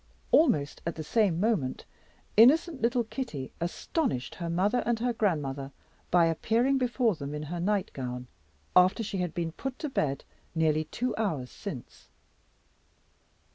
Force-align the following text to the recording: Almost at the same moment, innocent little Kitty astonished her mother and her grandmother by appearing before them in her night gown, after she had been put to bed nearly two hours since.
Almost 0.31 0.81
at 0.83 0.95
the 0.95 1.03
same 1.03 1.39
moment, 1.39 1.85
innocent 2.35 2.81
little 2.81 3.03
Kitty 3.03 3.51
astonished 3.61 4.33
her 4.33 4.49
mother 4.49 4.81
and 4.83 4.97
her 4.97 5.13
grandmother 5.13 5.71
by 6.09 6.25
appearing 6.25 6.79
before 6.79 7.13
them 7.13 7.35
in 7.35 7.43
her 7.43 7.59
night 7.59 7.91
gown, 7.93 8.25
after 8.75 9.03
she 9.03 9.19
had 9.19 9.35
been 9.35 9.51
put 9.51 9.77
to 9.77 9.89
bed 9.89 10.23
nearly 10.55 10.85
two 10.85 11.15
hours 11.17 11.51
since. 11.51 12.09